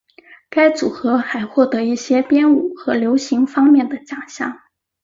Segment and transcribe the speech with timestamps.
[0.49, 4.59] 该组合还获得一些编舞和流行方面的奖项。